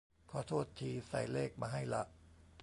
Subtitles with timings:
[0.31, 2.03] ขอโทษที ใส่เลขมาให้ละ